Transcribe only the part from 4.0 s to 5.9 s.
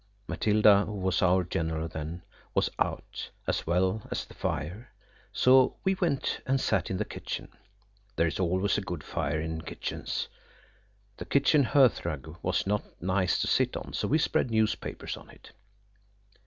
as the fire, so